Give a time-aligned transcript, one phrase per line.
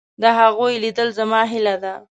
[0.21, 1.93] د هغوی لیدل زما هیله ده.